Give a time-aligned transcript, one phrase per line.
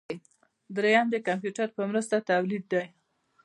[0.75, 2.85] دریم د کمپیوټر په مرسته تولید دی.